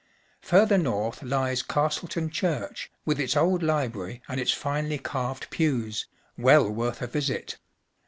[0.41, 6.71] Further north lies Castleton Church, with its old library and its finely carved pews, well
[6.71, 7.59] worth a visit.